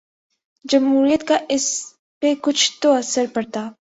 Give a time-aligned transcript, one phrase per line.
[0.65, 1.67] جمہوریت کا اس
[2.21, 3.69] پہ کچھ تو اثر پڑتا۔